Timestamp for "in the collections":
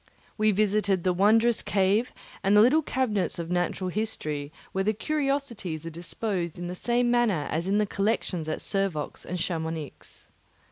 7.67-8.49